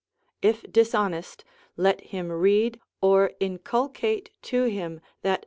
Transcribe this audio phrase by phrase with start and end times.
[0.41, 1.43] If dishonest,
[1.77, 5.39] let him read or inculcate to him that 5.